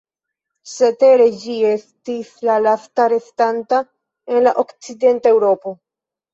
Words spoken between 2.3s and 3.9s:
la lasta restanta